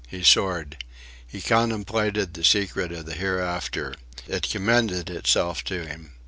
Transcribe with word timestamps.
He 0.07 0.23
soared. 0.23 0.83
He 1.27 1.43
contemplated 1.43 2.33
the 2.33 2.43
secret 2.43 2.91
of 2.91 3.05
the 3.05 3.13
hereafter. 3.13 3.93
It 4.27 4.49
commended 4.49 5.11
itself 5.11 5.63
to 5.65 5.85
him. 5.85 6.13